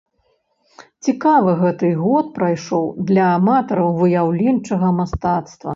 Цікава 1.07 1.53
гэты 1.61 1.91
год 2.05 2.33
прайшоў 2.41 2.91
для 3.11 3.25
аматараў 3.37 3.95
выяўленчага 4.03 4.87
мастацтва. 5.01 5.69